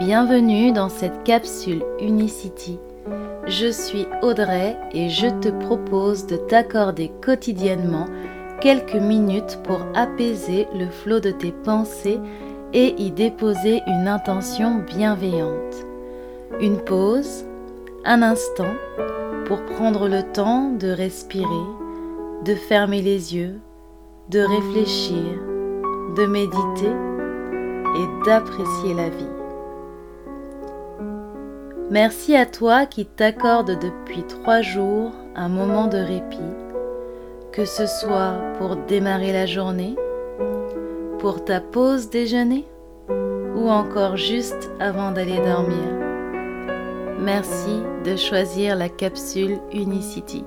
[0.00, 2.78] Bienvenue dans cette capsule Unicity.
[3.46, 8.06] Je suis Audrey et je te propose de t'accorder quotidiennement
[8.62, 12.18] quelques minutes pour apaiser le flot de tes pensées
[12.72, 15.84] et y déposer une intention bienveillante.
[16.62, 17.44] Une pause,
[18.06, 18.72] un instant
[19.44, 21.44] pour prendre le temps de respirer,
[22.46, 23.60] de fermer les yeux,
[24.30, 25.38] de réfléchir,
[26.16, 26.94] de méditer
[27.98, 29.39] et d'apprécier la vie.
[31.90, 36.38] Merci à toi qui t'accorde depuis trois jours un moment de répit,
[37.50, 39.96] que ce soit pour démarrer la journée,
[41.18, 42.64] pour ta pause déjeuner
[43.56, 45.82] ou encore juste avant d'aller dormir.
[47.18, 50.44] Merci de choisir la capsule Unicity.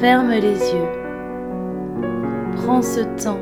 [0.00, 0.88] Ferme les yeux.
[2.56, 3.40] Prends ce temps.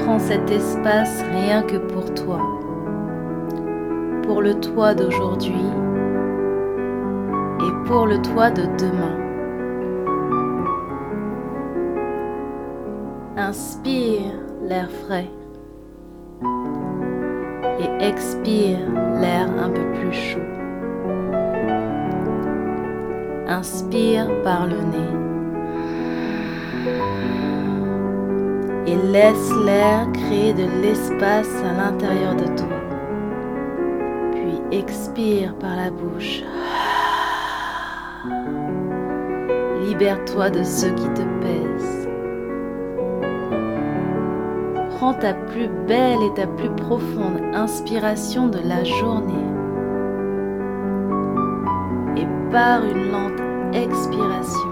[0.00, 2.59] Prends cet espace rien que pour toi
[4.22, 5.64] pour le toi d'aujourd'hui
[7.60, 9.16] et pour le toi de demain.
[13.36, 15.30] Inspire l'air frais
[17.78, 18.78] et expire
[19.20, 20.40] l'air un peu plus chaud.
[23.48, 25.20] Inspire par le nez
[28.86, 32.79] et laisse l'air créer de l'espace à l'intérieur de toi.
[34.72, 36.44] Expire par la bouche.
[39.84, 42.08] Libère-toi de ceux qui te pèsent.
[44.90, 49.34] Prends ta plus belle et ta plus profonde inspiration de la journée.
[52.16, 53.40] Et par une lente
[53.72, 54.70] expiration,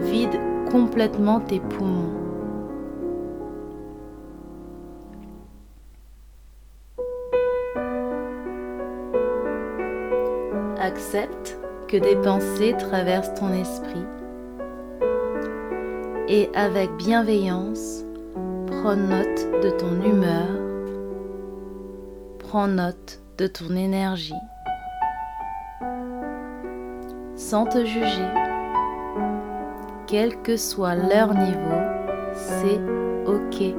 [0.00, 0.38] vide
[0.70, 2.17] complètement tes poumons.
[10.88, 14.06] Accepte que des pensées traversent ton esprit
[16.28, 18.04] et avec bienveillance,
[18.66, 20.48] prends note de ton humeur,
[22.38, 24.32] prends note de ton énergie,
[27.36, 28.32] sans te juger,
[30.06, 31.82] quel que soit leur niveau,
[32.34, 32.80] c'est
[33.26, 33.74] ok.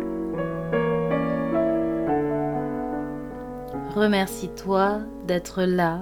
[3.95, 6.01] Remercie-toi d'être là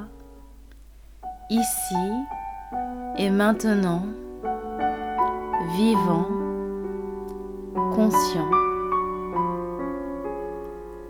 [1.49, 1.95] ici
[3.17, 4.03] et maintenant,
[5.75, 6.27] vivant,
[7.95, 8.49] conscient,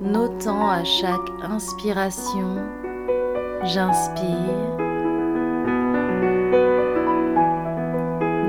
[0.01, 2.55] notant à chaque inspiration,
[3.63, 4.77] j'inspire,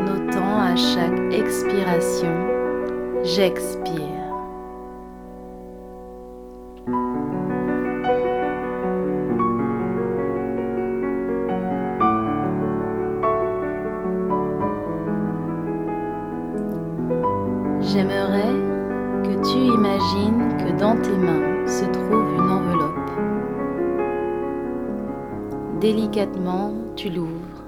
[0.07, 2.35] notant à chaque expiration,
[3.23, 4.18] j'expire.
[20.79, 23.11] Dans tes mains se trouve une enveloppe.
[25.81, 27.65] Délicatement, tu l'ouvres.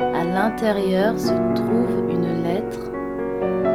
[0.00, 2.90] À l'intérieur se trouve une lettre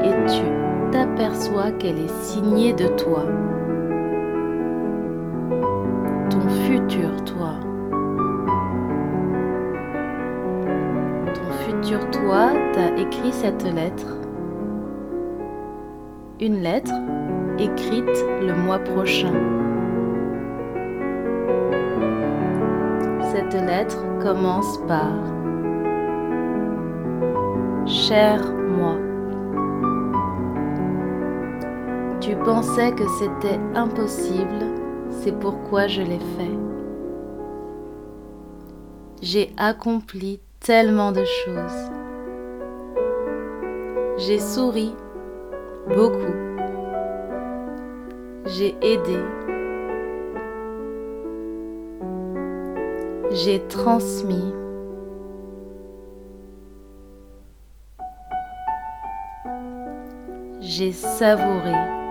[0.04, 0.44] et tu
[0.92, 3.26] t'aperçois qu'elle est signée de toi.
[6.30, 7.56] Ton futur toi.
[11.34, 14.23] Ton futur toi t'a écrit cette lettre
[16.44, 16.92] une lettre
[17.58, 19.34] écrite le mois prochain.
[23.32, 25.14] Cette lettre commence par
[27.86, 28.42] Cher
[28.78, 28.98] moi.
[32.20, 34.66] Tu pensais que c'était impossible,
[35.12, 36.58] c'est pourquoi je l'ai fait.
[39.22, 41.90] J'ai accompli tellement de choses.
[44.18, 44.94] J'ai souri
[45.88, 46.34] beaucoup.
[48.46, 49.20] J'ai aidé.
[53.32, 54.54] J'ai transmis.
[60.60, 62.03] J'ai savouré.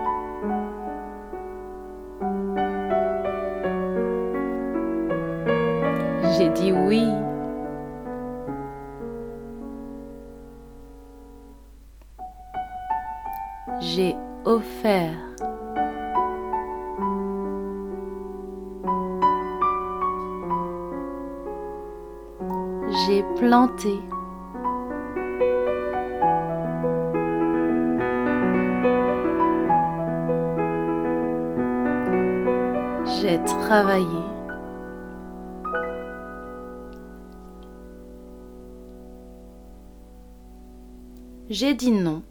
[23.05, 23.99] J'ai planté.
[33.25, 34.05] est travaillé.
[41.49, 42.23] J'ai dit non.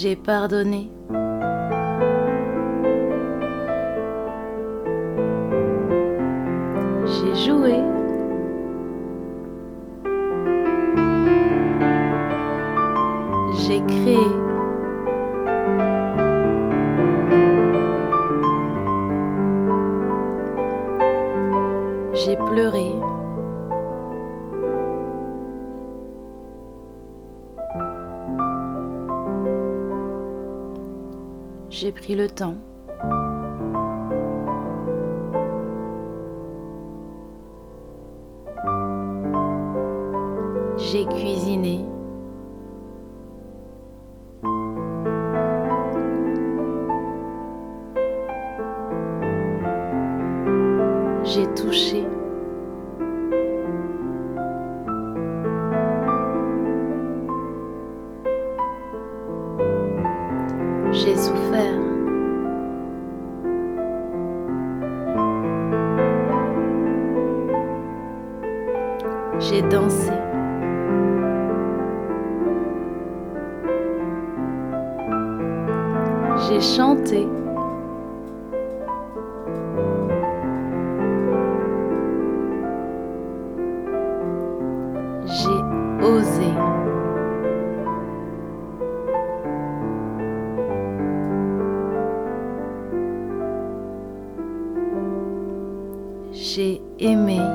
[0.00, 0.92] J'ai pardonné.
[7.04, 7.74] J'ai joué.
[13.56, 14.18] J'ai créé.
[22.14, 23.17] J'ai pleuré.
[31.80, 32.56] J'ai pris le temps.
[69.58, 70.12] J'ai dansé.
[76.46, 77.26] J'ai chanté.
[85.26, 86.52] J'ai osé.
[96.32, 97.47] J'ai aimé.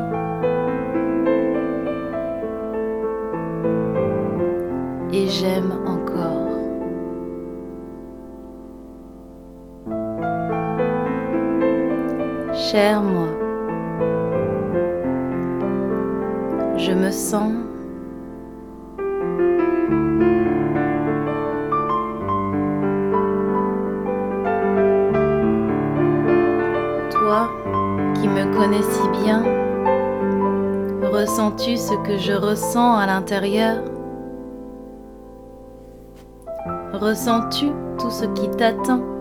[12.74, 13.28] Cher moi,
[16.76, 17.54] je me sens
[27.12, 27.52] toi
[28.16, 29.44] qui me connais si bien,
[31.12, 33.84] ressens-tu ce que je ressens à l'intérieur?
[36.92, 37.68] Ressens-tu
[38.00, 39.13] tout ce qui t'attend?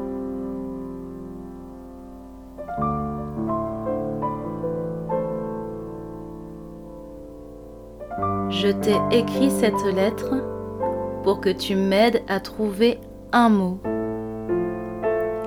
[8.53, 10.35] Je t'ai écrit cette lettre
[11.25, 12.99] pour que tu m'aides à trouver
[13.33, 13.81] un mot,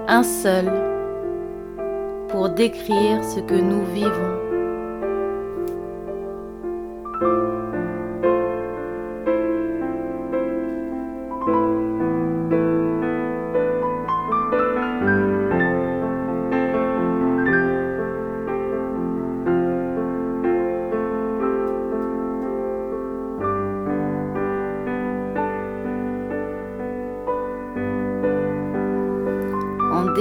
[0.08, 0.72] un seul,
[2.30, 4.35] pour décrire ce que nous vivons.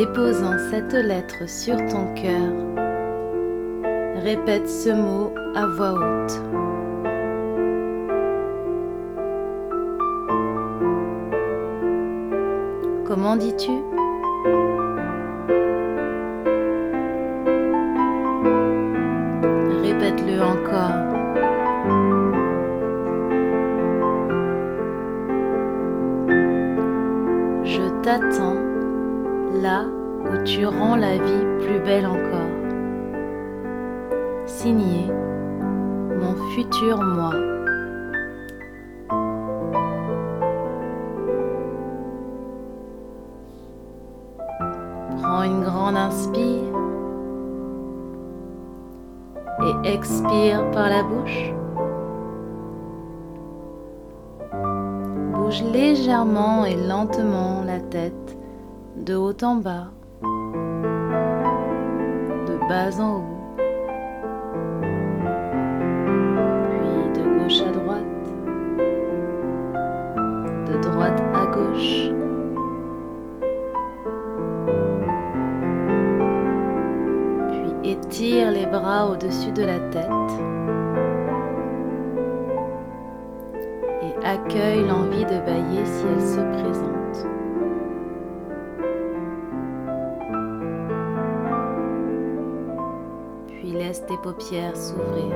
[0.04, 2.52] Déposant cette lettre sur ton cœur,
[4.22, 6.42] répète ce mot à voix haute.
[13.06, 13.70] Comment dis-tu?
[19.82, 21.00] Répète-le encore.
[27.64, 28.73] Je t'attends
[29.62, 29.84] là
[30.24, 32.54] où tu rends la vie plus belle encore.
[34.46, 35.10] Signé
[36.20, 37.30] mon futur moi.
[45.22, 46.62] Prends une grande inspire
[49.62, 51.52] et expire par la bouche.
[55.32, 58.36] Bouge légèrement et lentement la tête
[58.96, 59.88] de haut en bas,
[62.46, 63.56] de bas en haut,
[66.70, 68.24] puis de gauche à droite,
[70.68, 72.10] de droite à gauche.
[77.50, 80.32] Puis étire les bras au-dessus de la tête
[84.02, 86.63] et accueille l'envie de bailler si elle se présente.
[94.18, 95.34] Paupières s'ouvrir.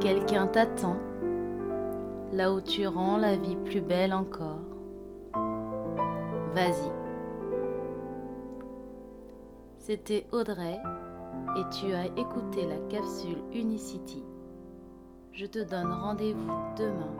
[0.00, 0.96] Quelqu'un t'attend
[2.32, 4.60] là où tu rends la vie plus belle encore.
[6.54, 6.90] Vas-y.
[9.78, 10.78] C'était Audrey
[11.56, 14.22] et tu as écouté la capsule Unicity.
[15.34, 17.10] Je te donne rendez-vous demain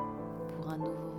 [0.54, 1.12] pour un nouveau.